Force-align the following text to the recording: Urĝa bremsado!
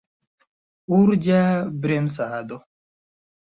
Urĝa 0.99 1.41
bremsado! 1.85 2.59